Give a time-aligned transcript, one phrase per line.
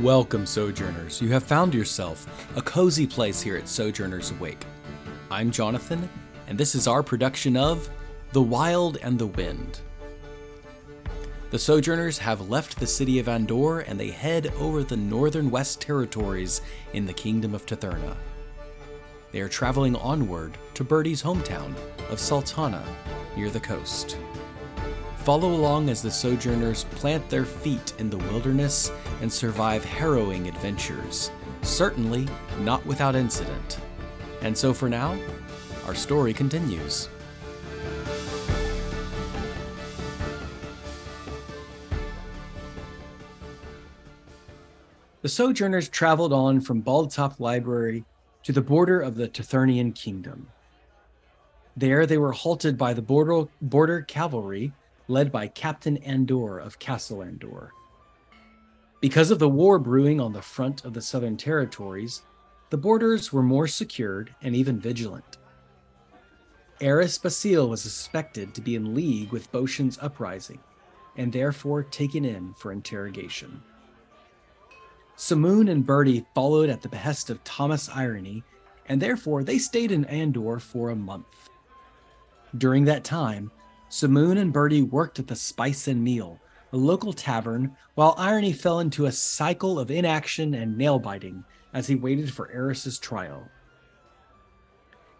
[0.00, 1.20] Welcome, Sojourners.
[1.20, 2.26] You have found yourself
[2.56, 4.64] a cozy place here at Sojourners Awake.
[5.30, 6.08] I'm Jonathan,
[6.46, 7.90] and this is our production of
[8.32, 9.80] The Wild and the Wind.
[11.50, 15.82] The Sojourners have left the city of Andor and they head over the northern West
[15.82, 16.62] Territories
[16.94, 18.16] in the Kingdom of Tetherna.
[19.30, 21.74] They are traveling onward to Birdie's hometown
[22.08, 22.82] of Sultana,
[23.36, 24.16] near the coast.
[25.24, 31.30] Follow along as the sojourners plant their feet in the wilderness and survive harrowing adventures,
[31.62, 32.26] certainly
[32.62, 33.78] not without incident.
[34.40, 35.16] And so for now,
[35.86, 37.08] our story continues.
[45.20, 48.04] The sojourners traveled on from Baldtop Library
[48.42, 50.48] to the border of the Tethernian kingdom.
[51.76, 54.72] There they were halted by the border, border cavalry
[55.12, 57.70] led by Captain Andor of Castle Andor.
[59.02, 62.22] Because of the war brewing on the front of the southern territories,
[62.70, 65.36] the borders were more secured and even vigilant.
[66.80, 70.60] Eris Basile was suspected to be in league with Boshin's uprising,
[71.18, 73.62] and therefore taken in for interrogation.
[75.18, 78.42] Simoon and Birdie followed at the behest of Thomas Irony,
[78.86, 81.50] and therefore they stayed in Andor for a month.
[82.56, 83.50] During that time,
[83.92, 86.40] Simoon and Birdie worked at the Spice and Meal,
[86.72, 91.88] a local tavern, while Irony fell into a cycle of inaction and nail biting as
[91.88, 93.50] he waited for Eris's trial.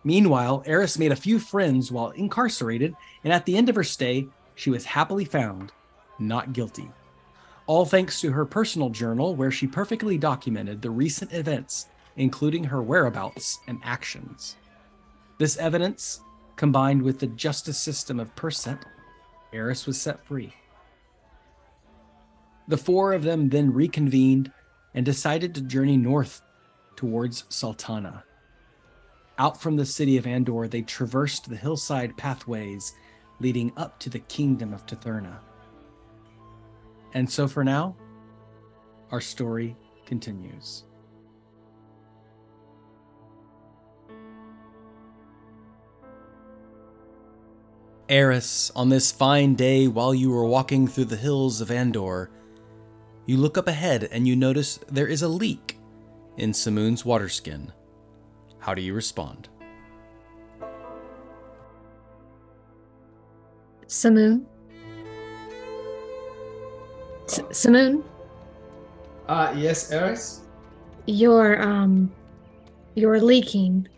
[0.05, 4.27] Meanwhile, Eris made a few friends while incarcerated, and at the end of her stay,
[4.55, 5.71] she was happily found
[6.19, 6.91] not guilty.
[7.67, 12.81] All thanks to her personal journal, where she perfectly documented the recent events, including her
[12.81, 14.57] whereabouts and actions.
[15.37, 16.23] This evidence
[16.63, 18.85] Combined with the justice system of Percent,
[19.53, 20.55] Eris was set free.
[22.69, 24.53] The four of them then reconvened
[24.95, 26.41] and decided to journey north
[26.95, 28.23] towards Sultana.
[29.39, 32.95] Out from the city of Andor, they traversed the hillside pathways
[33.41, 35.41] leading up to the kingdom of Tetherna.
[37.13, 37.97] And so for now,
[39.11, 40.85] our story continues.
[48.09, 52.31] Eris, on this fine day while you were walking through the hills of Andor,
[53.27, 55.79] you look up ahead and you notice there is a leak
[56.37, 57.73] in Simoon's water skin.
[58.59, 59.49] How do you respond?
[63.87, 64.45] Simoon?
[67.27, 68.03] S- Simoon?
[69.29, 70.41] Uh, yes, Eris?
[71.07, 72.13] You're, um,
[72.95, 73.89] you're leaking.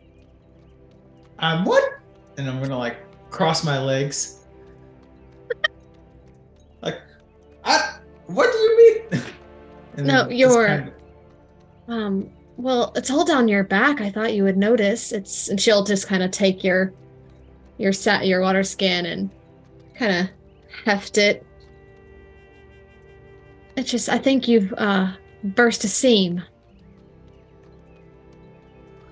[1.38, 1.82] Um, what?
[2.36, 3.03] And I'm gonna like
[3.34, 4.44] cross my legs.
[6.82, 7.00] like,
[7.64, 7.96] I,
[8.26, 9.22] what do you mean?
[10.06, 10.66] no, you're.
[10.66, 10.94] Kind of...
[11.92, 12.30] Um.
[12.56, 14.00] Well, it's all down your back.
[14.00, 15.10] I thought you would notice.
[15.10, 16.92] It's and she'll just kind of take your,
[17.78, 19.30] your set your water skin and,
[19.96, 20.30] kind of,
[20.84, 21.44] heft it.
[23.76, 25.12] It's just I think you've uh
[25.42, 26.42] burst a seam.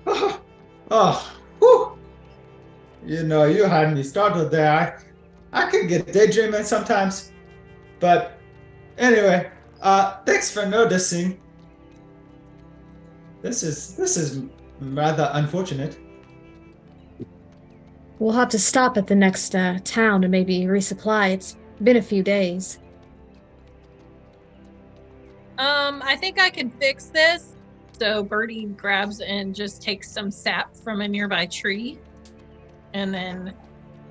[0.05, 0.41] Oh,
[0.91, 1.42] oh.
[3.05, 4.71] You know, you had me started there.
[5.51, 7.31] I, I could get daydreaming sometimes.
[7.99, 8.39] But
[8.97, 11.39] anyway, uh, thanks for noticing.
[13.41, 14.43] This is this is
[14.79, 15.99] rather unfortunate.
[18.19, 21.33] We'll have to stop at the next uh, town and maybe resupply.
[21.33, 22.79] It's been a few days.
[25.57, 27.55] Um, I think I can fix this.
[27.99, 31.99] So Birdie grabs and just takes some sap from a nearby tree
[32.93, 33.53] and then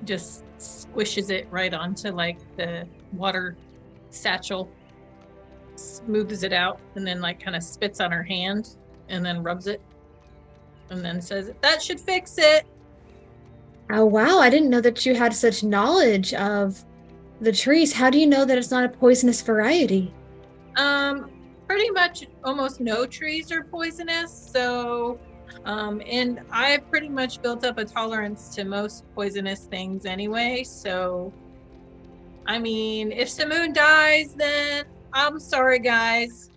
[0.03, 3.57] just squishes it right onto like the water
[4.09, 4.69] satchel,
[5.75, 8.75] smooths it out, and then like kind of spits on her hand
[9.09, 9.81] and then rubs it
[10.89, 12.65] and then says, That should fix it.
[13.89, 14.39] Oh, wow.
[14.39, 16.83] I didn't know that you had such knowledge of
[17.41, 17.93] the trees.
[17.93, 20.13] How do you know that it's not a poisonous variety?
[20.77, 21.29] Um,
[21.67, 24.31] pretty much almost no trees are poisonous.
[24.31, 25.19] So
[25.65, 30.63] um, and I've pretty much built up a tolerance to most poisonous things anyway.
[30.63, 31.31] So,
[32.45, 36.49] I mean, if Simoon dies, then I'm sorry, guys.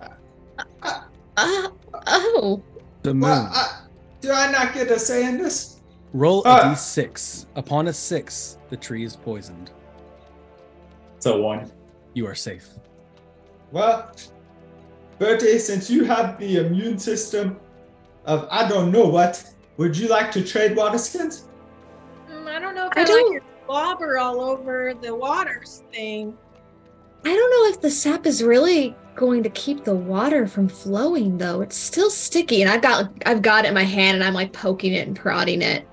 [0.00, 1.00] Uh,
[1.36, 1.68] uh,
[2.06, 2.62] oh.
[3.02, 3.20] Simoon.
[3.20, 3.80] Well, uh,
[4.20, 5.80] do I not get a say in this?
[6.12, 7.46] Roll a uh, d6.
[7.56, 9.70] Upon a six, the tree is poisoned.
[11.18, 11.70] So one.
[12.14, 12.68] You are safe.
[13.72, 14.10] Well,
[15.18, 17.58] Birdie, since you have the immune system
[18.26, 19.42] of I don't know what.
[19.78, 21.48] Would you like to trade water skins?
[22.30, 26.36] Mm, I don't know if I, I like your slobber all over the waters thing.
[27.24, 31.38] I don't know if the sap is really going to keep the water from flowing
[31.38, 31.60] though.
[31.60, 34.52] It's still sticky and I've got I've got it in my hand and I'm like
[34.52, 35.86] poking it and prodding it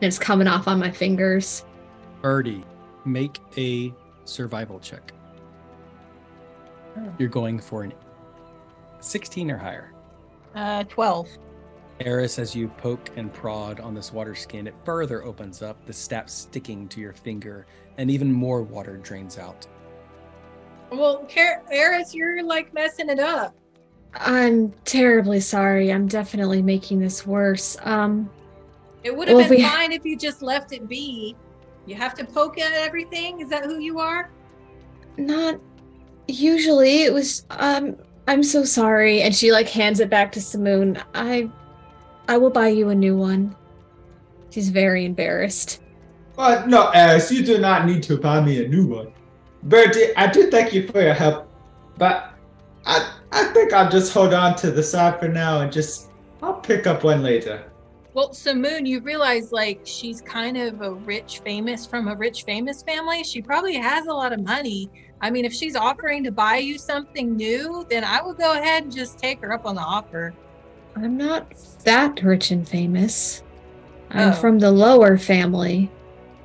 [0.00, 1.64] and it's coming off on my fingers.
[2.22, 2.64] Birdie,
[3.04, 3.92] make a
[4.24, 5.12] survival check.
[6.96, 7.14] Oh.
[7.18, 7.92] You're going for an
[9.00, 9.92] 16 or higher.
[10.54, 11.28] Uh, 12.
[12.00, 15.92] Eris, as you poke and prod on this water skin, it further opens up, the
[15.92, 17.66] sap sticking to your finger,
[17.96, 19.66] and even more water drains out.
[20.92, 21.26] Well,
[21.70, 23.54] Eris, you're like messing it up.
[24.14, 25.92] I'm terribly sorry.
[25.92, 27.76] I'm definitely making this worse.
[27.82, 28.30] Um
[29.02, 31.34] It would have Well, if been we- fine if you just left it be.
[31.86, 33.40] You have to poke at everything?
[33.40, 34.30] Is that who you are?
[35.18, 35.58] not
[36.28, 37.96] usually it was um
[38.28, 41.02] I'm so sorry and she like hands it back to Simoon.
[41.14, 41.50] I
[42.28, 43.54] I will buy you a new one.
[44.50, 45.80] She's very embarrassed.
[46.36, 49.12] Well, no, uh, Alice, you do not need to buy me a new one.
[49.62, 51.48] Birdie, I do thank you for your help,
[51.98, 52.32] but
[52.84, 56.10] I I think I'll just hold on to the side for now and just
[56.42, 57.64] I'll pick up one later.
[58.14, 62.82] Well, Simoon, you realize like she's kind of a rich, famous from a rich, famous
[62.82, 63.24] family.
[63.24, 64.90] She probably has a lot of money.
[65.20, 68.84] I mean, if she's offering to buy you something new, then I would go ahead
[68.84, 70.32] and just take her up on the offer.
[70.96, 71.52] I'm not
[71.84, 73.42] that rich and famous.
[74.10, 74.32] I'm Oh.
[74.32, 75.90] from the lower family.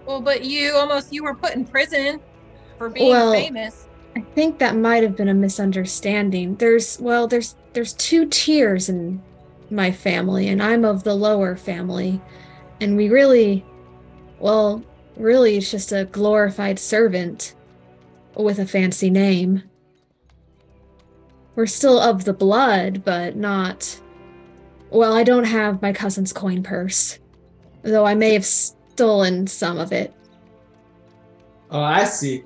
[0.06, 2.20] Well, but you almost you were put in prison
[2.78, 3.88] for being Well, famous.
[4.16, 6.56] I think that might have been a misunderstanding.
[6.56, 9.22] There's well, there's there's two tiers in
[9.70, 12.20] my family, and I'm of the lower family.
[12.82, 13.64] And we really
[14.40, 14.84] well,
[15.16, 17.54] really it's just a glorified servant
[18.36, 19.64] with a fancy name.
[21.56, 24.00] We're still of the blood, but not
[24.92, 27.18] well, I don't have my cousin's coin purse.
[27.84, 30.14] Though I may have stolen some of it.
[31.72, 32.44] Oh, I see.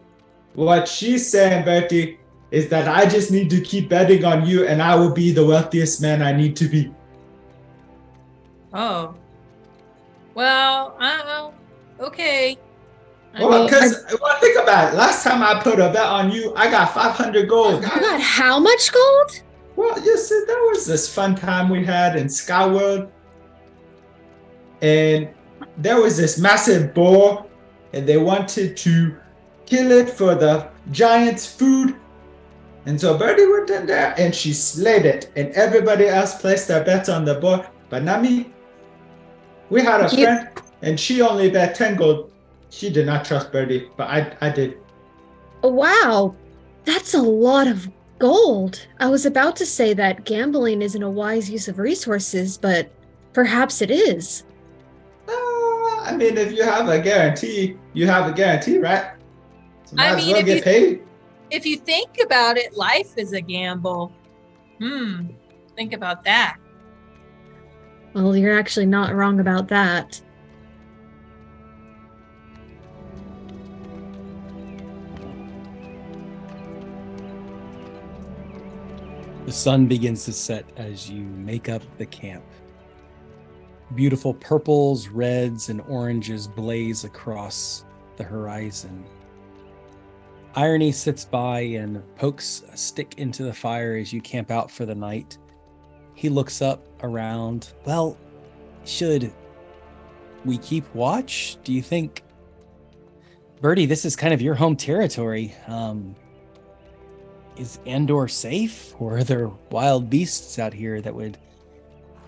[0.53, 2.18] What she's saying, Birdie,
[2.51, 5.45] is that I just need to keep betting on you and I will be the
[5.45, 6.94] wealthiest man I need to be.
[8.74, 9.15] Oh.
[10.33, 11.51] Well, uh,
[12.00, 12.57] okay.
[13.33, 14.97] I Well, mean- because well, think about it.
[14.97, 17.83] Last time I put a bet on you, I got 500 gold.
[17.83, 19.42] You got how much gold?
[19.75, 23.10] Well, you see, there was this fun time we had in Skyworld,
[24.81, 25.30] and
[25.77, 27.45] there was this massive boar,
[27.94, 29.16] and they wanted to
[29.66, 31.95] kill it for the giant's food.
[32.86, 36.83] And so Birdie went in there and she slayed it, and everybody else placed their
[36.83, 38.54] bets on the boar, but not me.
[39.69, 40.50] We had a You- friend,
[40.83, 42.31] and she only bet 10 gold.
[42.69, 44.78] She did not trust Birdie, but I, I did.
[45.63, 46.36] Wow,
[46.83, 47.89] that's a lot of
[48.20, 48.88] gold.
[49.00, 52.90] I was about to say that gambling isn't a wise use of resources, but
[53.34, 54.44] perhaps it is.
[55.28, 59.12] Uh, I mean, if you have a guarantee, you have a guarantee, right?
[59.86, 61.02] So might I as mean, well if get you- paid.
[61.52, 64.12] if you think about it, life is a gamble.
[64.80, 65.28] Hmm.
[65.76, 66.58] Think about that.
[68.14, 70.22] Well, you're actually not wrong about that.
[79.45, 82.44] The sun begins to set as you make up the camp.
[83.94, 87.86] Beautiful purples, reds, and oranges blaze across
[88.18, 89.06] the horizon.
[90.56, 94.83] Irony sits by and pokes a stick into the fire as you camp out for
[94.83, 95.37] the night.
[96.16, 97.73] He looks up around.
[97.85, 98.18] Well,
[98.83, 99.31] should
[100.44, 101.57] we keep watch?
[101.64, 102.23] Do you think?
[103.61, 105.54] Birdie, this is kind of your home territory.
[105.68, 106.16] Um,
[107.57, 111.38] is Andor safe, or are there wild beasts out here that would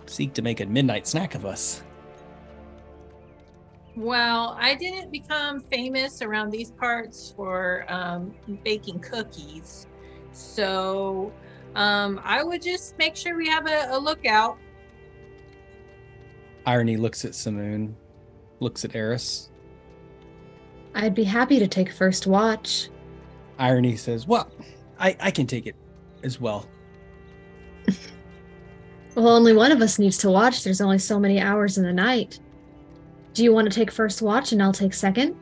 [0.05, 1.84] seek to make a midnight snack of us?
[3.96, 9.88] Well, I didn't become famous around these parts for um, baking cookies.
[10.34, 11.34] So
[11.75, 14.57] um, I would just make sure we have a, a lookout.
[16.65, 17.96] Irony looks at Simoon,
[18.60, 19.50] looks at Eris.
[20.93, 22.89] I'd be happy to take first watch.
[23.57, 24.51] Irony says, Well,
[25.00, 25.75] I, I can take it
[26.24, 26.68] as well.
[29.18, 30.63] Well, only one of us needs to watch.
[30.63, 32.39] There's only so many hours in the night.
[33.34, 35.36] Do you want to take first watch and I'll take second?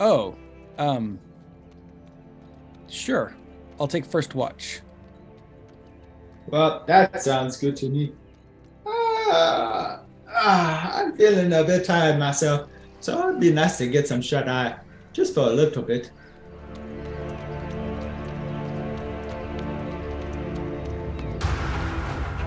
[0.00, 0.34] Oh,
[0.78, 1.18] um,
[2.88, 3.36] sure.
[3.78, 4.80] I'll take first watch.
[6.46, 8.14] Well, that sounds good to me.
[8.86, 12.70] Ah, ah, I'm feeling a bit tired myself,
[13.00, 14.76] so it'd be nice to get some shut eye,
[15.12, 16.10] just for a little bit.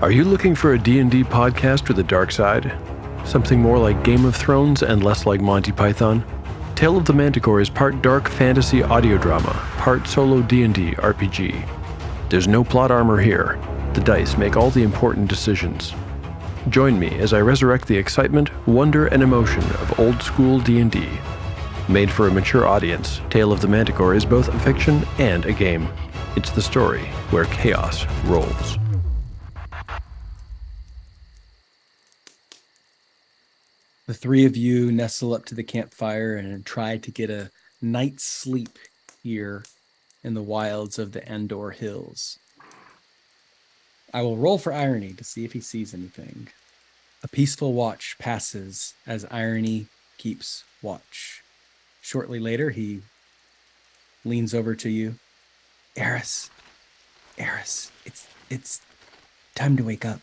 [0.00, 2.72] Are you looking for a D&D podcast with a dark side?
[3.24, 6.24] Something more like Game of Thrones and less like Monty Python?
[6.76, 11.68] Tale of the Manticore is part dark fantasy audio drama, part solo D&D RPG.
[12.30, 13.58] There's no plot armor here.
[13.94, 15.92] The dice make all the important decisions.
[16.68, 21.08] Join me as I resurrect the excitement, wonder, and emotion of old school D&D.
[21.88, 25.52] Made for a mature audience, Tale of the Manticore is both a fiction and a
[25.52, 25.88] game.
[26.36, 28.78] It's the story where chaos rolls.
[34.08, 37.50] The three of you nestle up to the campfire and try to get a
[37.82, 38.78] night's sleep
[39.22, 39.66] here
[40.24, 42.38] in the wilds of the Andor Hills.
[44.14, 46.48] I will roll for Irony to see if he sees anything.
[47.22, 51.42] A peaceful watch passes as Irony keeps watch.
[52.00, 53.02] Shortly later, he
[54.24, 55.16] leans over to you.
[55.98, 56.48] Eris,
[57.36, 58.80] Eris, it's it's
[59.54, 60.20] time to wake up.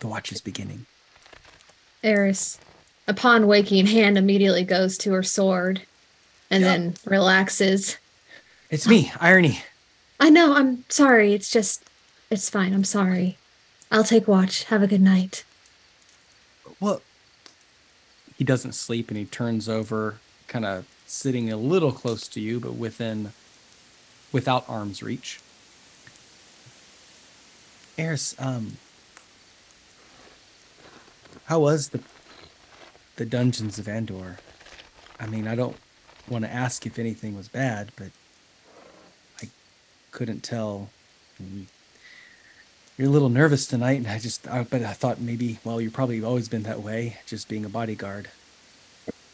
[0.00, 0.86] The watch is beginning.
[2.02, 2.58] Eris,
[3.08, 5.82] upon waking, hand immediately goes to her sword
[6.50, 6.70] and Yeah.
[6.72, 7.96] then relaxes.
[8.70, 9.62] It's me, Irony.
[10.18, 11.34] I know, I'm sorry.
[11.34, 11.84] It's just,
[12.30, 12.72] it's fine.
[12.74, 13.38] I'm sorry.
[13.92, 14.64] I'll take watch.
[14.64, 15.44] Have a good night.
[16.80, 17.00] Well,
[18.36, 22.58] he doesn't sleep and he turns over, kind of sitting a little close to you,
[22.58, 23.32] but within,
[24.32, 25.40] without arm's reach.
[27.96, 28.76] Eris, um,
[31.44, 32.00] how was the,
[33.16, 34.36] the dungeons of Andor?
[35.18, 35.76] I mean, I don't
[36.28, 38.08] want to ask if anything was bad, but
[39.42, 39.48] I
[40.12, 40.90] couldn't tell.
[41.40, 41.66] You-
[42.98, 45.92] You're a little nervous tonight, and I just, I, but I thought maybe, well, you've
[45.92, 48.28] probably always been that way, just being a bodyguard.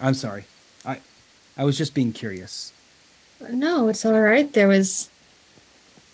[0.00, 0.44] I'm sorry.
[0.84, 0.98] I,
[1.56, 2.72] I was just being curious.
[3.50, 4.52] No, it's all right.
[4.52, 5.10] There was,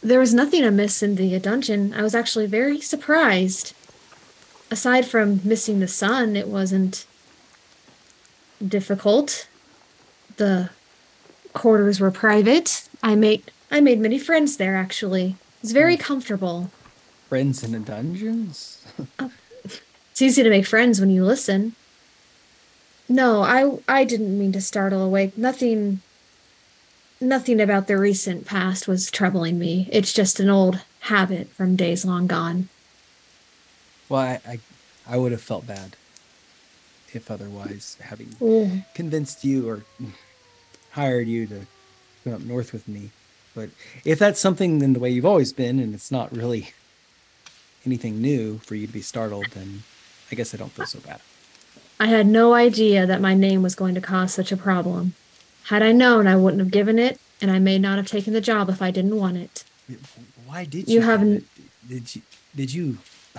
[0.03, 1.95] there was nothing amiss in the dungeon.
[1.95, 3.73] I was actually very surprised.
[4.71, 7.07] Aside from missing the sun, it wasn't
[8.67, 9.49] difficult.
[10.37, 10.71] The
[11.53, 12.88] quarters were private.
[13.03, 14.77] I made, I made many friends there.
[14.77, 16.03] Actually, it was very hmm.
[16.03, 16.71] comfortable.
[17.29, 18.85] Friends in the dungeons?
[19.21, 19.31] Oh.
[20.11, 21.77] It's easy to make friends when you listen.
[23.09, 25.38] No, I I didn't mean to startle awake.
[25.38, 26.03] Nothing
[27.21, 29.88] nothing about the recent past was troubling me.
[29.93, 32.69] It's just an old habit from days long gone.
[34.09, 34.59] Well, I, I,
[35.07, 35.95] I would have felt bad
[37.15, 38.83] if otherwise, having Ooh.
[38.95, 39.83] convinced you or
[40.93, 41.67] hired you to
[42.25, 43.11] come up north with me.
[43.55, 43.71] But
[44.05, 46.71] if that's something in the way you've always been, and it's not really
[47.87, 49.83] anything new for you to be startled, then
[50.31, 51.21] I guess I don't feel so bad.
[52.00, 55.15] I had no idea that my name was going to cause such a problem.
[55.65, 58.41] Had I known, I wouldn't have given it, and I may not have taken the
[58.41, 59.65] job if I didn't want it.
[60.47, 61.00] Why did You you?
[61.00, 61.47] have haven't-?
[61.88, 62.23] Did you?
[62.55, 62.99] Did you?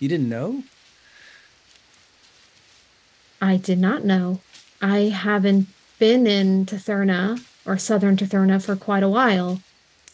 [0.00, 0.62] You didn't know?
[3.40, 4.40] I did not know.
[4.80, 5.68] I haven't
[5.98, 9.60] been in Tetherna or southern Tetherna for quite a while.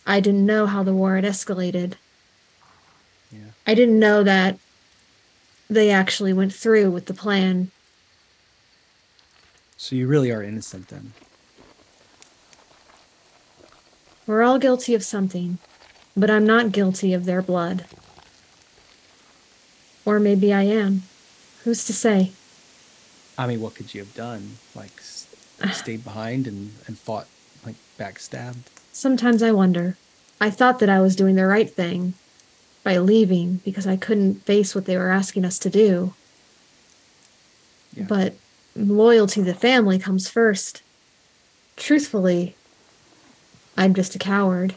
[0.07, 1.95] I didn't know how the war had escalated.
[3.33, 3.53] Yeah.
[3.67, 4.59] I didn't know that
[5.69, 7.71] they actually went through with the plan.
[9.77, 11.13] So you really are innocent then.
[14.27, 15.59] We're all guilty of something,
[16.17, 17.85] but I'm not guilty of their blood.
[20.07, 21.03] Or maybe I am.
[21.65, 22.33] Who's to say?
[23.37, 24.59] I mean, what could you have done?
[24.75, 27.27] Like, stayed behind and and fought,
[27.65, 28.65] like backstabbed.
[28.93, 29.97] Sometimes I wonder.
[30.41, 32.15] I thought that I was doing the right thing
[32.83, 36.15] by leaving because I couldn't face what they were asking us to do.
[37.95, 38.05] Yeah.
[38.05, 38.35] But
[38.77, 40.83] loyalty to the family comes first.
[41.77, 42.57] Truthfully,
[43.77, 44.75] I'm just a coward.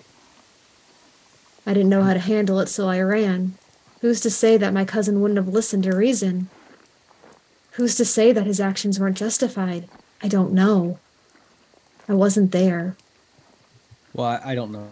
[1.65, 3.55] I didn't know how to handle it, so I ran.
[4.01, 6.49] Who's to say that my cousin wouldn't have listened to reason?
[7.77, 9.88] Who's to say that his actions weren't justified?
[10.24, 10.98] I don't know.
[12.10, 12.96] I wasn't there.
[14.13, 14.89] Well, I, I don't know,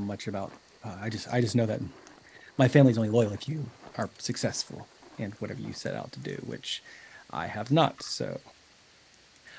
[0.00, 0.50] much about.
[0.84, 1.80] Uh, I just I just know that
[2.58, 6.42] my family's only loyal if you are successful and whatever you set out to do,
[6.44, 6.82] which
[7.30, 8.02] I have not.
[8.02, 8.40] So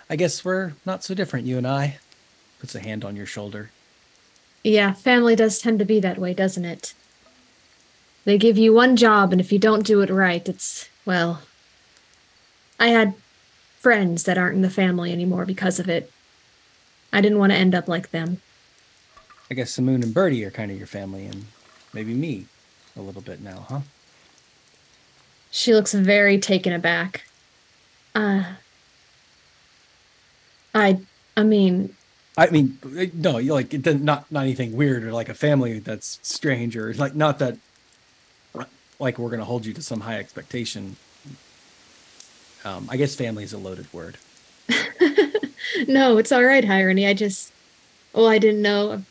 [0.10, 2.00] I guess we're not so different, you and I.
[2.60, 3.72] Puts a hand on your shoulder.
[4.65, 6.94] Yeah, family does tend to be that way, doesn't it?
[8.25, 11.41] They give you one job, and if you don't do it right, it's, well.
[12.79, 13.13] I had
[13.79, 16.12] friends that aren't in the family anymore because of it.
[17.13, 18.41] I didn't want to end up like them.
[19.50, 21.46] I guess Samoon and Birdie are kind of your family, and
[21.94, 22.48] maybe me
[22.98, 23.82] a little bit now, huh?
[25.51, 27.25] She looks very taken aback.
[28.13, 28.44] Uh.
[30.74, 31.00] I.
[31.38, 31.94] I mean,
[32.38, 32.77] I mean,
[33.13, 36.94] no, like it doesn't not not anything weird or like a family that's strange or
[36.94, 37.58] like not that
[39.00, 40.98] like we're gonna hold you to some high expectation.
[42.65, 44.17] Um, I guess family is a loaded word.
[45.88, 47.07] no, it's all right, Irony.
[47.07, 47.53] I just,
[48.15, 49.03] oh, I didn't know.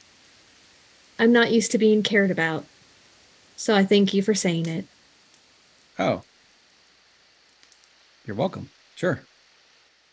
[1.21, 2.65] I'm not used to being cared about.
[3.57, 4.87] So I thank you for saying it.
[6.01, 6.25] Oh.
[8.27, 8.71] You're welcome.
[8.97, 9.23] Sure.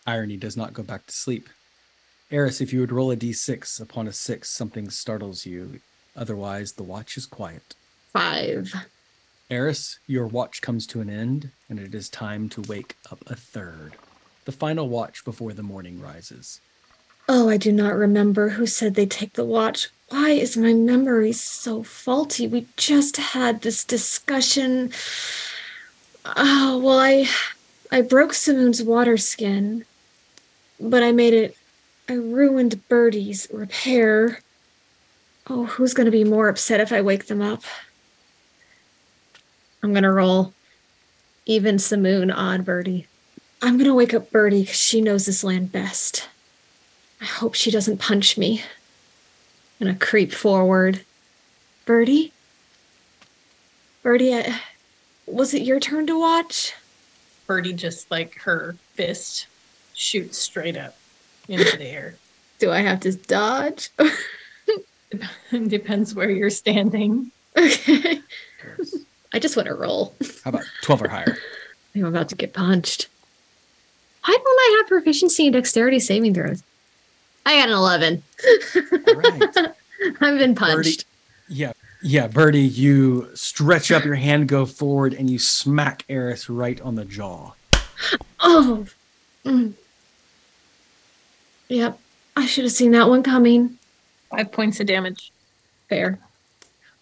[0.05, 1.49] Irony does not go back to sleep.
[2.29, 5.79] Eris, if you would roll a d6, upon a six, something startles you.
[6.15, 7.73] Otherwise, the watch is quiet.
[8.13, 8.71] Five.
[9.51, 13.35] Eris, your watch comes to an end, and it is time to wake up a
[13.35, 13.95] third.
[14.45, 16.61] The final watch before the morning rises.
[17.27, 19.89] Oh, I do not remember who said they take the watch.
[20.07, 22.47] Why is my memory so faulty?
[22.47, 24.93] We just had this discussion.
[26.25, 27.27] Oh, well, I
[27.91, 29.83] I broke Simoon's water skin,
[30.79, 31.57] but I made it
[32.07, 34.39] I ruined Birdie's repair.
[35.47, 37.63] Oh, who's going to be more upset if I wake them up?
[39.83, 40.53] I'm going to roll
[41.45, 43.07] even Simoon on Birdie.
[43.61, 46.29] I'm going to wake up Birdie because she knows this land best.
[47.19, 48.63] I hope she doesn't punch me.
[49.79, 51.01] I'm going to creep forward.
[51.85, 52.33] Birdie?
[54.03, 54.61] Birdie, I,
[55.27, 56.73] was it your turn to watch?
[57.45, 59.47] Birdie just like her fist
[59.93, 60.97] shoots straight up
[61.47, 62.15] into the air.
[62.59, 63.89] Do I have to dodge?
[65.51, 67.31] Depends where you're standing.
[67.57, 68.21] okay.
[69.33, 70.13] I just want to roll.
[70.43, 71.37] How about 12 or higher?
[71.95, 73.07] I'm about to get punched.
[74.25, 76.63] Why don't I have proficiency in dexterity saving throws?
[77.45, 78.23] I got an 11.
[79.07, 79.73] All right.
[80.21, 81.05] I've been punched.
[81.47, 86.49] Birdie, yeah, yeah, Birdie, you stretch up your hand, go forward, and you smack Eris
[86.49, 87.51] right on the jaw.
[88.43, 88.87] Oh.
[89.45, 89.73] Mm.
[91.69, 91.99] Yep.
[92.35, 93.77] I should have seen that one coming.
[94.31, 95.31] Five points of damage.
[95.89, 96.17] Fair.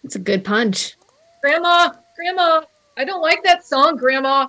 [0.04, 0.96] It's a good punch.
[1.40, 2.60] Grandma, Grandma,
[2.98, 4.48] I don't like that song, Grandma.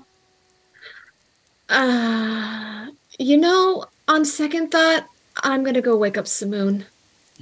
[1.70, 2.88] Uh,
[3.18, 6.84] you know, on second thought, I'm gonna go wake up Simoon.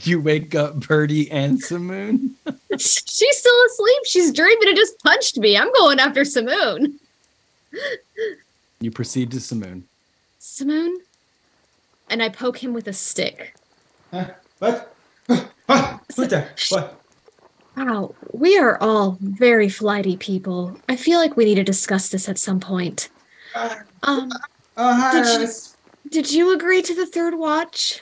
[0.04, 2.36] You wake up Birdie and Simoon.
[2.78, 4.02] She's still asleep.
[4.06, 5.58] She's dreaming and just punched me.
[5.58, 6.94] I'm going after Simoon.
[8.80, 9.82] You proceed to Simoon.
[10.40, 10.96] Simoon?
[12.12, 13.56] And I poke him with a stick.
[14.12, 14.28] Huh?
[14.60, 14.96] What?
[15.66, 16.02] What?
[16.16, 16.48] What the?
[16.70, 16.99] What?
[17.80, 20.78] Wow, we are all very flighty people.
[20.90, 23.08] I feel like we need to discuss this at some point.
[23.56, 24.30] Uh, Um,
[24.76, 25.50] oh, hi, Did you-
[26.10, 28.02] did you agree to the third watch?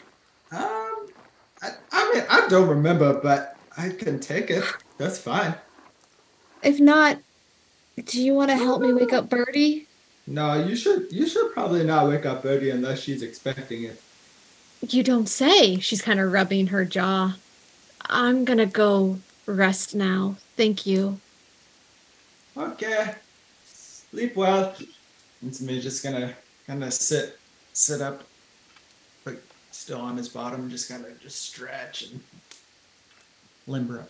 [0.51, 1.07] Um,
[1.61, 4.63] I, I mean, I don't remember, but I can take it.
[4.97, 5.53] That's fine.
[6.63, 7.19] If not,
[8.05, 9.87] do you want to help me wake up Birdie?
[10.25, 11.11] No, you should.
[11.11, 14.01] You should probably not wake up Birdie unless she's expecting it.
[14.89, 15.79] You don't say.
[15.79, 17.35] She's kind of rubbing her jaw.
[18.09, 20.35] I'm gonna go rest now.
[20.55, 21.19] Thank you.
[22.55, 23.15] Okay.
[23.65, 24.75] Sleep well.
[25.41, 27.39] And me just gonna kind of sit,
[27.73, 28.23] sit up,
[29.23, 32.19] but still on his bottom, just kind of just stretch and
[33.65, 34.09] limber up.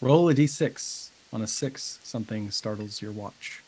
[0.00, 1.10] Roll a d6.
[1.32, 3.62] On a six, something startles your watch.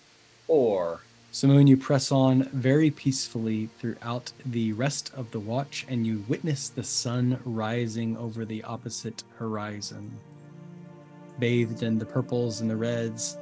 [0.46, 6.24] Or Simoon, you press on very peacefully throughout the rest of the watch, and you
[6.26, 10.10] witness the sun rising over the opposite horizon.
[11.38, 13.36] Bathed in the purples and the reds,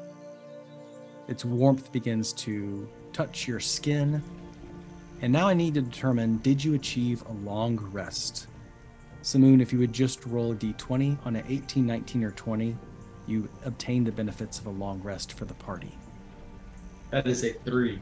[1.28, 4.20] its warmth begins to touch your skin.
[5.22, 8.48] And now I need to determine did you achieve a long rest?
[9.22, 12.76] Simoon, if you would just roll a d20 on an 18, 19, or 20,
[13.28, 15.96] you obtain the benefits of a long rest for the party.
[17.10, 18.00] That is a three.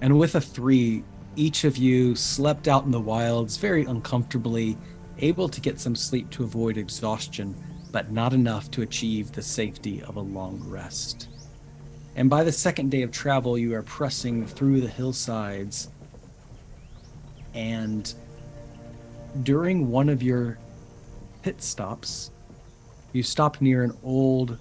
[0.00, 1.04] And with a three,
[1.36, 4.76] each of you slept out in the wilds very uncomfortably,
[5.18, 7.54] able to get some sleep to avoid exhaustion,
[7.92, 11.28] but not enough to achieve the safety of a long rest.
[12.16, 15.88] And by the second day of travel, you are pressing through the hillsides.
[17.54, 18.12] And
[19.42, 20.58] during one of your
[21.42, 22.30] pit stops,
[23.12, 24.58] you stop near an old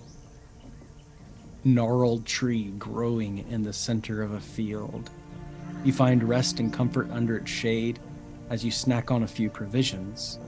[1.63, 5.09] gnarled tree growing in the center of a field.
[5.83, 7.99] You find rest and comfort under its shade
[8.49, 10.39] as you snack on a few provisions.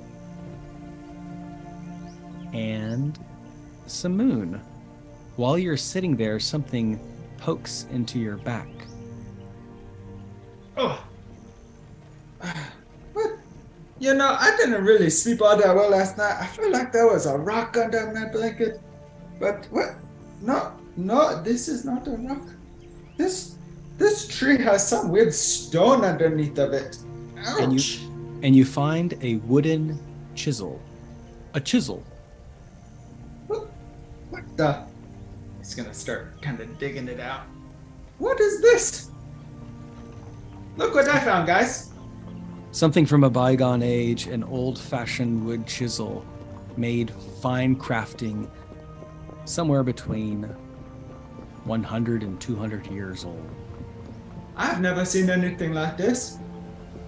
[2.54, 3.18] And
[3.88, 4.60] Simoon,
[5.36, 7.00] while you're sitting there, something
[7.38, 8.68] pokes into your back.
[10.78, 11.04] Oh.
[13.14, 13.38] What?
[14.00, 16.38] You know, I didn't really sleep all that well last night.
[16.40, 18.82] I feel like there was a rock under my blanket.
[19.40, 19.96] But what?
[20.42, 22.48] No, no, this is not a rock.
[23.18, 23.56] This
[23.98, 26.98] this tree has some weird stone underneath of it.
[27.60, 28.02] And you- Ouch.
[28.44, 30.00] And you find a wooden
[30.34, 30.82] chisel.
[31.54, 32.04] A chisel.
[33.48, 33.68] What,
[34.32, 34.84] what the?
[35.60, 37.44] He's gonna start kind of digging it out.
[38.18, 39.12] What is this?
[40.78, 41.90] Look what I found, guys.
[42.72, 46.26] Something from a bygone age, an old fashioned wood chisel
[46.78, 48.50] made fine crafting
[49.46, 50.50] somewhere between
[51.66, 53.50] 100 and 200 years old.
[54.56, 56.38] I've never seen anything like this.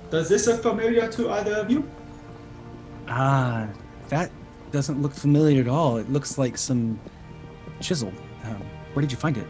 [0.09, 1.89] Does this look familiar to either of you?
[3.07, 3.67] Ah,
[4.09, 4.31] that
[4.71, 5.97] doesn't look familiar at all.
[5.97, 6.99] It looks like some
[7.79, 8.13] chisel.
[8.45, 8.61] Um,
[8.93, 9.47] where did you find it?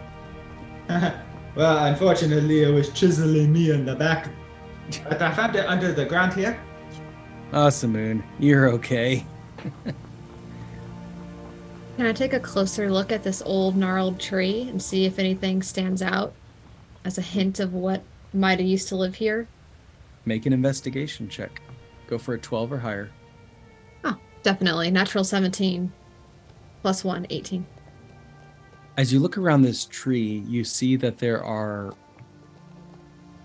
[1.56, 4.30] well, unfortunately, it was chiseling me in the back.
[5.08, 6.60] But I found it under the ground here.
[7.54, 9.26] Oh, Simoon, you're okay.
[11.96, 15.62] Can I take a closer look at this old gnarled tree and see if anything
[15.62, 16.34] stands out
[17.06, 18.02] as a hint of what
[18.34, 19.48] might have used to live here?
[20.26, 21.62] Make an investigation check.
[22.08, 23.12] Go for a 12 or higher.
[24.04, 24.90] Oh, definitely.
[24.90, 25.92] Natural 17
[26.82, 27.66] plus 1, 18.
[28.98, 31.94] As you look around this tree, you see that there are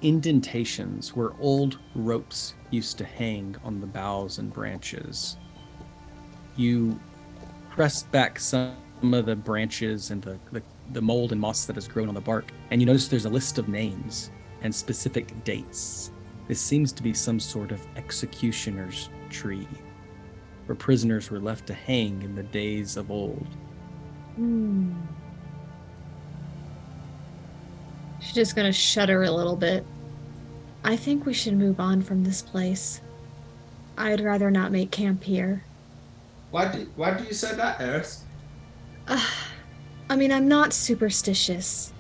[0.01, 5.37] indentations where old ropes used to hang on the boughs and branches.
[6.57, 6.99] You
[7.79, 10.61] press back some of the branches and the, the,
[10.95, 13.31] the mold and moss that has grown on the bark, and you notice there's a
[13.31, 16.11] list of names and specific dates.
[16.49, 19.69] This seems to be some sort of executioner's tree,
[20.67, 23.47] where prisoners were left to hang in the days of old.
[24.35, 24.95] Hmm.
[28.19, 29.87] She's just gonna shudder a little bit.
[30.83, 33.01] I think we should move on from this place.
[33.97, 35.63] I'd rather not make camp here.
[36.51, 38.25] Why do why do you say that, Eris?
[39.07, 39.25] Uh,
[40.11, 41.93] I mean, I'm not superstitious.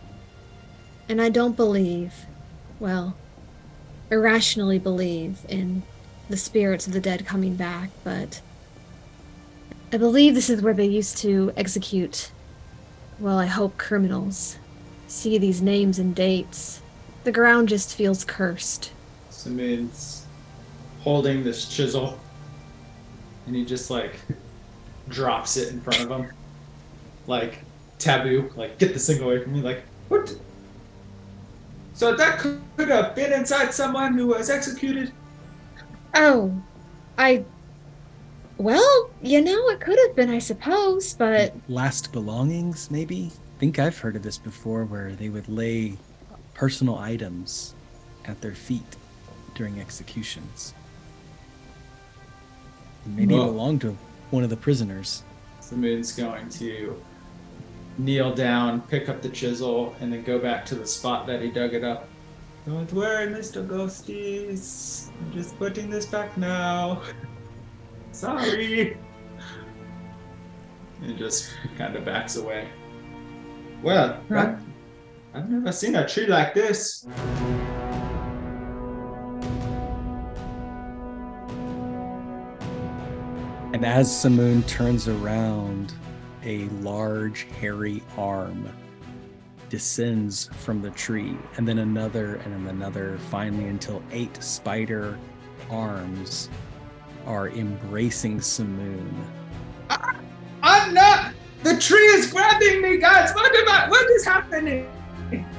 [1.09, 2.13] And I don't believe,
[2.81, 3.17] well,
[4.11, 5.83] irrationally believe in
[6.29, 8.43] the spirits of the dead coming back, but
[9.91, 12.31] I believe this is where they used to execute,
[13.19, 14.59] well, I hope criminals.
[15.07, 16.83] See these names and dates.
[17.25, 18.93] The ground just feels cursed.
[19.31, 20.27] Simoon's
[21.01, 22.19] holding this chisel,
[23.49, 24.15] and he just like
[25.09, 26.31] drops it in front of him,
[27.27, 27.65] like
[27.99, 30.35] taboo, like get this thing away from me, like what?
[31.95, 35.13] So that could have been inside someone who was executed.
[36.15, 36.55] Oh,
[37.17, 37.45] I.
[38.59, 43.31] Well, you know, it could have been, I suppose, but Last belongings, maybe?
[43.57, 45.97] I think I've heard of this before where they would lay
[46.55, 47.75] personal items
[48.25, 48.97] at their feet
[49.55, 50.75] during executions.
[53.17, 53.47] Maybe it Whoa.
[53.47, 53.97] belonged to
[54.31, 55.23] one of the prisoners.
[55.61, 57.01] Simoon's going to
[57.99, 61.51] kneel down, pick up the chisel, and then go back to the spot that he
[61.51, 62.09] dug it up.
[62.67, 63.67] Don't worry, Mr.
[63.67, 65.09] Ghosties.
[65.21, 67.03] I'm just putting this back now.
[68.13, 68.97] Sorry.
[71.01, 72.67] And just kind of backs away.
[73.85, 74.57] Well, Right.
[75.33, 77.07] I've never seen a tree like this.
[83.79, 85.95] And as Simoon turns around,
[86.43, 88.69] a large hairy arm
[89.69, 95.17] descends from the tree, and then another, and then another, finally until eight spider
[95.71, 96.51] arms
[97.25, 99.15] are embracing Simoon.
[100.61, 101.33] I'm not.
[101.63, 103.33] The tree is grabbing me, guys.
[103.33, 103.89] What am I?
[103.89, 104.91] What is happening?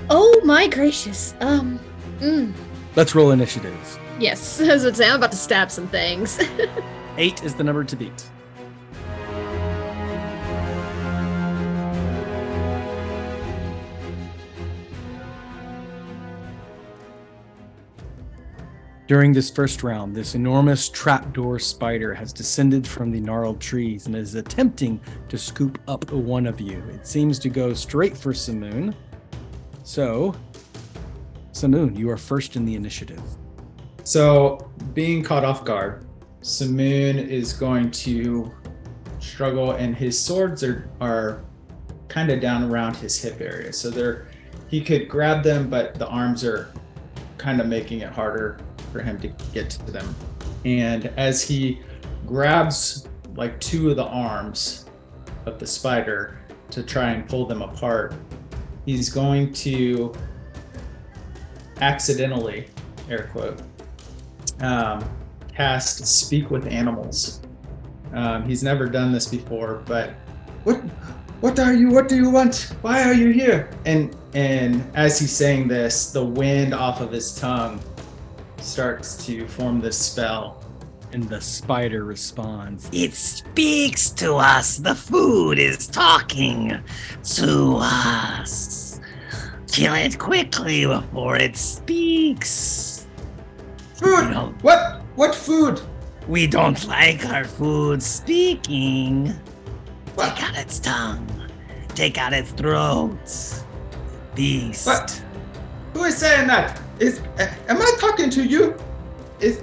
[0.10, 1.36] oh my gracious.
[1.40, 1.80] Um,
[2.20, 2.54] mm.
[2.98, 3.98] Let's roll initiative.
[4.20, 6.38] yes, as I say, I'm about to stab some things.
[7.18, 8.30] Eight is the number to beat.
[19.10, 24.16] During this first round, this enormous trapdoor spider has descended from the gnarled trees and
[24.16, 26.78] is attempting to scoop up one of you.
[26.94, 28.94] It seems to go straight for Simoon.
[29.82, 30.36] So,
[31.54, 33.24] Simoon, you are first in the initiative.
[34.04, 36.06] So, being caught off guard,
[36.42, 38.52] Simoon is going to
[39.20, 41.42] struggle, and his swords are are
[42.08, 43.72] kind of down around his hip area.
[43.74, 44.28] So they're
[44.68, 46.72] he could grab them, but the arms are
[47.38, 48.60] kind of making it harder
[48.92, 50.16] for him to get to them.
[50.66, 51.82] And as he
[52.26, 54.86] grabs like two of the arms
[55.46, 56.40] of the spider
[56.72, 58.14] to try and pull them apart,
[58.86, 60.14] he's going to
[61.82, 62.68] accidentally,
[63.10, 63.62] air quote,
[64.60, 65.10] um,
[65.54, 67.42] cast Speak with Animals.
[68.14, 70.12] Um, he's never done this before, but
[70.64, 70.78] what
[71.42, 71.90] what are you?
[71.90, 72.74] What do you want?
[72.82, 73.70] Why are you here?
[73.86, 77.80] And and as he's saying this, the wind off of his tongue
[78.58, 80.64] starts to form this spell.
[81.12, 82.88] And the spider responds.
[82.92, 84.78] It speaks to us.
[84.78, 86.80] The food is talking
[87.36, 89.00] to us.
[89.72, 93.08] Kill it quickly before it speaks.
[93.96, 94.26] Food.
[94.26, 95.02] You know, What?
[95.16, 95.82] What food?
[96.28, 99.28] We don't like our food speaking.
[100.16, 100.36] What?
[100.36, 101.28] Take out its tongue.
[101.96, 103.18] Take out its throat.
[104.36, 104.86] Beast.
[104.86, 105.24] What?
[105.94, 106.80] Who is saying that?
[107.00, 108.76] Is uh, am I talking to you?
[109.40, 109.62] Is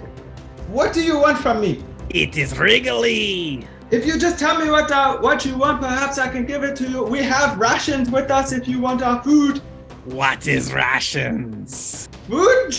[0.69, 1.85] what do you want from me?
[2.11, 3.67] It is Wrigley.
[3.91, 6.75] If you just tell me what uh, what you want, perhaps I can give it
[6.77, 7.05] to you.
[7.05, 9.59] We have rations with us if you want our food.
[10.05, 12.09] What is rations?
[12.29, 12.75] Food.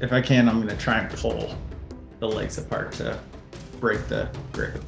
[0.00, 1.54] If I can, I'm gonna try and pull
[2.20, 3.18] the legs apart to
[3.80, 4.82] break the grip.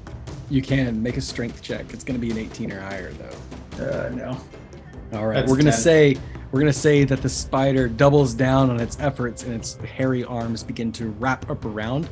[0.49, 1.93] You can make a strength check.
[1.93, 3.85] It's going to be an 18 or higher, though.
[3.85, 4.37] Uh, no.
[5.13, 5.81] All right, That's we're gonna 10.
[5.81, 6.17] say
[6.51, 10.63] we're gonna say that the spider doubles down on its efforts and its hairy arms
[10.65, 12.09] begin to wrap up around.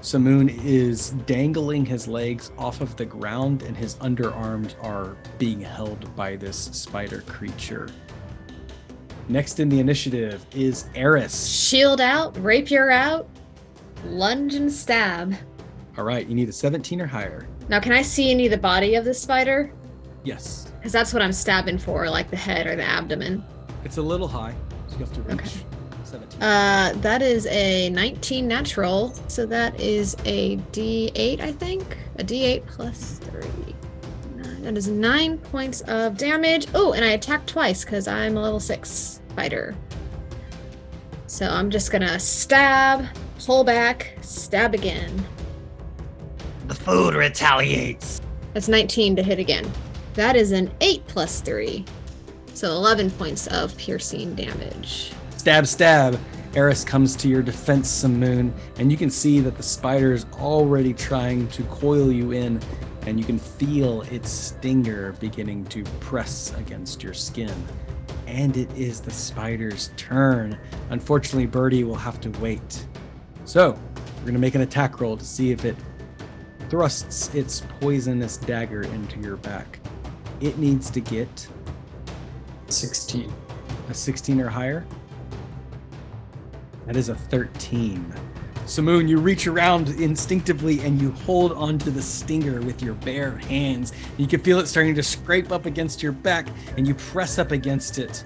[0.00, 6.14] Samoon is dangling his legs off of the ground, and his underarms are being held
[6.14, 7.88] by this spider creature.
[9.28, 11.46] Next in the initiative is Eris.
[11.46, 13.28] Shield out, rapier out,
[14.06, 15.34] lunge and stab.
[15.96, 17.46] All right, you need a 17 or higher.
[17.68, 19.72] Now, can I see any of the body of the spider?
[20.24, 23.42] Yes, Because that's what I'm stabbing for, like the head or the abdomen.
[23.84, 24.54] it's a little high,
[24.88, 25.50] so you have to reach Okay.
[26.04, 26.42] 17.
[26.42, 31.96] Uh, that is a 19 natural, so that is a D8, I think.
[32.18, 33.73] A D8 plus three.
[34.64, 34.74] Nine.
[34.74, 36.66] That is nine points of damage.
[36.74, 39.74] Oh, and I attack twice because I'm a level six fighter.
[41.26, 43.06] So I'm just gonna stab,
[43.44, 45.24] pull back, stab again.
[46.68, 48.20] The food retaliates.
[48.54, 49.70] That's 19 to hit again.
[50.14, 51.84] That is an 8 plus 3.
[52.54, 55.12] So 11 points of piercing damage.
[55.36, 56.18] Stab, stab.
[56.54, 60.94] Eris comes to your defense, Samoon, and you can see that the spider is already
[60.94, 62.60] trying to coil you in,
[63.06, 67.54] and you can feel its stinger beginning to press against your skin.
[68.26, 70.58] And it is the spider's turn.
[70.90, 72.86] Unfortunately, Birdie will have to wait.
[73.44, 73.78] So,
[74.16, 75.76] we're going to make an attack roll to see if it
[76.70, 79.78] thrusts its poisonous dagger into your back.
[80.40, 81.48] It needs to get
[82.68, 83.32] 16.
[83.88, 84.86] a 16 or higher.
[86.86, 88.14] That is a 13.
[88.66, 93.92] Samoon, you reach around instinctively and you hold onto the stinger with your bare hands.
[94.16, 97.52] You can feel it starting to scrape up against your back and you press up
[97.52, 98.24] against it,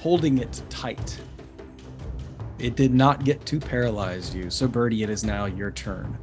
[0.00, 1.18] holding it tight.
[2.58, 4.48] It did not get to paralyze you.
[4.50, 6.16] So, Birdie, it is now your turn.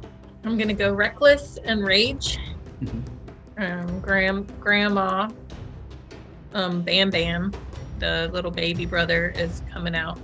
[0.44, 2.38] I'm gonna go reckless and rage.
[2.82, 3.02] Mhm.
[3.58, 5.28] Um, Gram, grandma,
[6.54, 7.52] um, Bam Bam,
[7.98, 10.18] the little baby brother is coming out.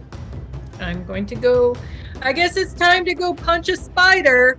[0.80, 1.74] I'm going to go.
[2.22, 4.56] I guess it's time to go punch a spider.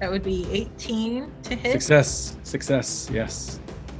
[0.00, 2.36] That would be 18 to hit, Success.
[2.42, 3.10] Success.
[3.12, 3.58] Yes.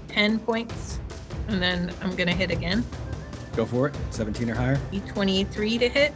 [0.09, 1.01] 10 points,
[1.49, 2.85] and then I'm gonna hit again.
[3.57, 3.97] Go for it.
[4.11, 4.79] 17 or higher.
[4.91, 6.13] Be 23 to hit,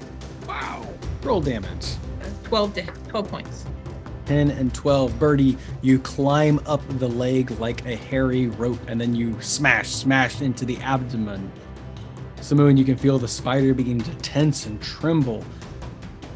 [0.47, 0.87] Wow.
[1.23, 1.97] Roll damage.
[2.21, 3.65] uh, 12 to hit, 12 points.
[4.27, 5.19] 10 and 12.
[5.19, 10.41] Birdie, you climb up the leg like a hairy rope and then you smash, smash
[10.43, 11.51] into the abdomen.
[12.41, 15.45] Samoon, you can feel the spider begin to tense and tremble.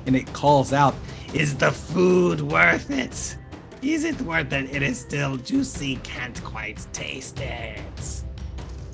[0.07, 0.95] And it calls out,
[1.35, 3.37] Is the food worth it?
[3.83, 4.75] Is it worth it?
[4.75, 5.97] It is still juicy.
[5.97, 7.83] Can't quite taste it.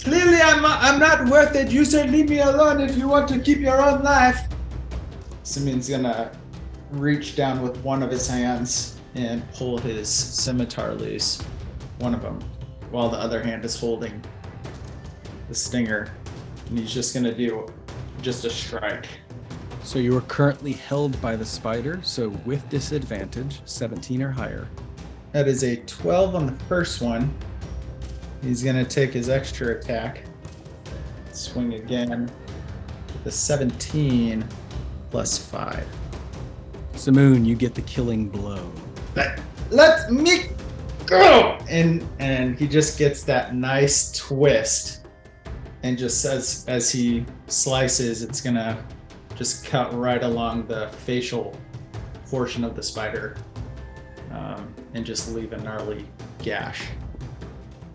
[0.02, 1.70] Clearly, I'm I'm not worth it.
[1.70, 4.48] You say leave me alone if you want to keep your own life.
[5.44, 6.32] Simeon's gonna
[6.90, 11.40] reach down with one of his hands and pull his scimitar loose.
[11.98, 12.40] One of them,
[12.90, 14.20] while the other hand is holding
[15.48, 16.12] the stinger,
[16.68, 17.66] and he's just gonna do
[18.22, 19.06] just a strike.
[19.84, 24.68] So you are currently held by the spider, so with disadvantage, 17 or higher.
[25.32, 27.34] That is a 12 on the first one.
[28.42, 30.24] He's gonna take his extra attack.
[31.32, 32.30] Swing again.
[33.24, 34.46] The 17
[35.10, 35.86] plus 5.
[36.94, 38.70] Samoon, you get the killing blow.
[39.14, 39.40] Let,
[39.70, 40.50] let me
[41.06, 41.58] go!
[41.68, 45.06] And and he just gets that nice twist.
[45.82, 48.84] And just says as he slices, it's gonna
[49.42, 51.52] just cut right along the facial
[52.30, 53.36] portion of the spider.
[54.30, 56.06] Um, and just leave a gnarly
[56.38, 56.84] gash.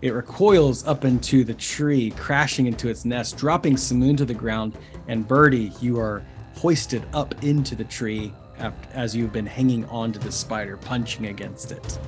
[0.02, 4.76] It recoils up into the tree, crashing into its nest, dropping Samoon to the ground.
[5.08, 6.22] And Birdie, you are
[6.54, 8.30] hoisted up into the tree
[8.92, 11.98] as you've been hanging onto the spider, punching against it.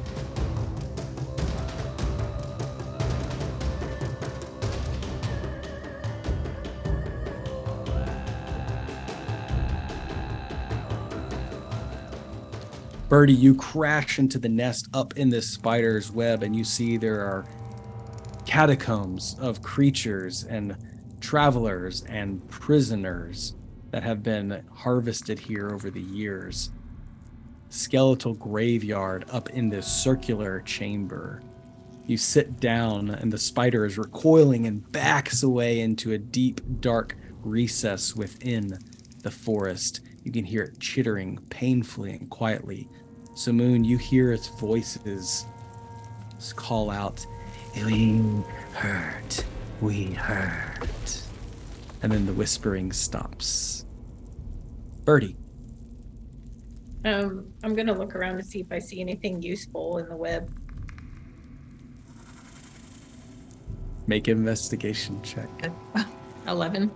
[13.11, 17.23] Birdie, you crash into the nest up in this spider's web, and you see there
[17.23, 17.45] are
[18.47, 20.77] catacombs of creatures and
[21.21, 23.57] travelers and prisoners
[23.91, 26.71] that have been harvested here over the years.
[27.69, 31.43] Skeletal graveyard up in this circular chamber.
[32.07, 37.17] You sit down, and the spider is recoiling and backs away into a deep, dark
[37.43, 38.79] recess within
[39.23, 40.01] the forest.
[40.25, 42.89] You can hear it chittering painfully and quietly.
[43.35, 45.47] So, Moon, you hear its voices
[46.57, 47.25] call out,
[47.77, 48.19] We
[48.73, 49.45] hurt,
[49.81, 51.23] we hurt.
[52.03, 53.85] And then the whispering stops.
[55.05, 55.37] Birdie,
[57.05, 60.51] Um, I'm gonna look around to see if I see anything useful in the web.
[64.07, 65.49] make an investigation check.
[66.49, 66.91] Eleven.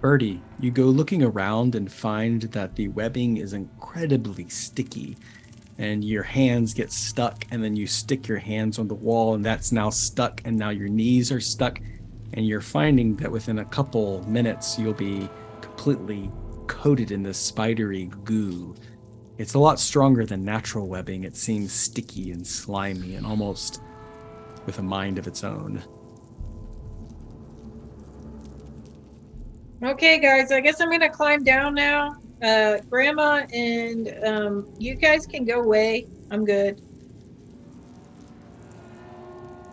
[0.00, 5.16] Birdie, you go looking around and find that the webbing is incredibly sticky.
[5.78, 9.44] And your hands get stuck, and then you stick your hands on the wall, and
[9.44, 11.80] that's now stuck, and now your knees are stuck.
[12.32, 15.28] And you're finding that within a couple minutes, you'll be
[15.60, 16.30] completely
[16.66, 18.74] coated in this spidery goo.
[19.38, 21.24] It's a lot stronger than natural webbing.
[21.24, 23.80] It seems sticky and slimy and almost
[24.66, 25.82] with a mind of its own.
[29.82, 32.16] Okay, guys, I guess I'm gonna climb down now.
[32.42, 36.08] Uh, Grandma and um, you guys can go away.
[36.30, 36.82] I'm good.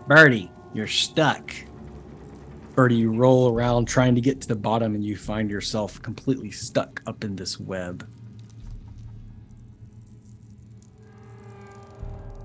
[0.08, 1.52] Birdie, you're stuck.
[2.76, 6.52] Birdie, you roll around trying to get to the bottom and you find yourself completely
[6.52, 8.08] stuck up in this web.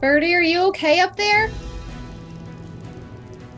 [0.00, 1.50] Birdie, are you okay up there?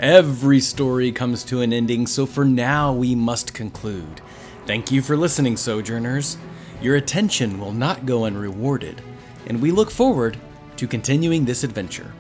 [0.03, 4.21] Every story comes to an ending, so for now we must conclude.
[4.67, 6.39] Thank you for listening, Sojourners.
[6.81, 9.01] Your attention will not go unrewarded,
[9.47, 10.37] and we look forward
[10.75, 12.13] to continuing this adventure.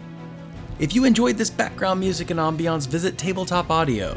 [0.79, 4.17] If you enjoyed this background music and ambiance, visit Tabletop Audio.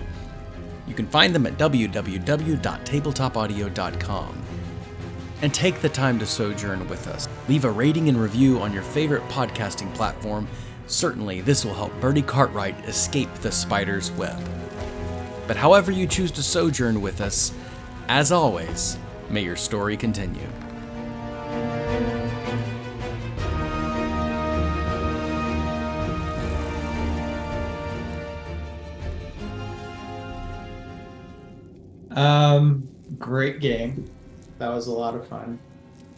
[0.88, 4.42] You can find them at www.tabletopaudio.com.
[5.42, 7.28] And take the time to sojourn with us.
[7.50, 10.48] Leave a rating and review on your favorite podcasting platform.
[10.88, 14.40] Certainly, this will help Birdie Cartwright escape the spider's web.
[15.48, 17.52] But however you choose to sojourn with us,
[18.08, 18.98] as always,
[19.30, 20.48] may your story continue.
[32.12, 32.88] Um,
[33.20, 34.10] great game.
[34.60, 35.60] That was a lot of fun.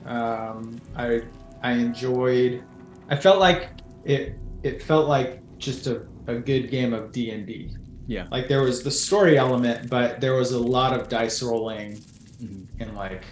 [0.06, 1.22] Um, I
[1.64, 2.64] I enjoyed.
[3.10, 3.70] I felt like
[4.06, 4.38] it.
[4.64, 7.76] It felt like just a, a good game of D and D.
[8.08, 8.28] Yeah.
[8.32, 12.02] Like there was the story element, but there was a lot of dice rolling
[12.42, 12.68] Mhm.
[12.80, 13.24] and like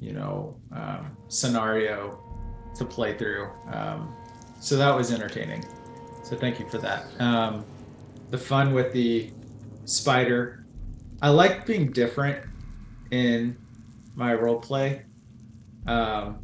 [0.00, 2.18] you know um, scenario
[2.76, 3.48] to play through.
[3.72, 4.12] Um,
[4.60, 5.64] so that was entertaining.
[6.24, 7.06] So thank you for that.
[7.20, 7.64] Um,
[8.30, 9.30] the fun with the
[9.84, 10.64] spider.
[11.22, 12.44] I like being different
[13.10, 13.56] in
[14.14, 15.02] my role play.
[15.86, 16.40] Um,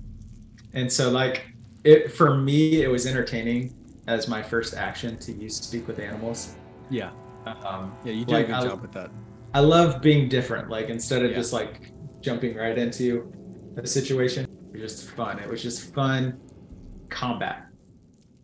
[0.72, 1.42] and so like
[1.84, 3.74] it for me it was entertaining
[4.06, 6.56] as my first action to use speak with animals.
[6.90, 7.10] Yeah.
[7.46, 9.10] Um, Yeah, you did Like, a good I- job with that.
[9.54, 10.68] I love being different.
[10.68, 11.36] Like instead of Yeah.
[11.36, 13.32] just like jumping right into
[13.76, 15.38] a situation, it was just fun.
[15.38, 16.38] It was just fun
[17.08, 17.66] combat.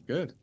[0.07, 0.35] Good.